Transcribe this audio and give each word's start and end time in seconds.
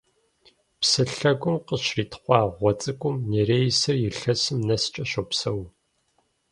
Псы 0.79 1.03
лъэгум 1.15 1.57
къыщритхъуа 1.67 2.41
гъуэ 2.55 2.71
цӀыкӀум 2.79 3.15
нереисыр 3.29 3.95
илъэсым 4.07 4.59
нэскӀэ 4.67 5.03
щопсэу. 5.09 5.61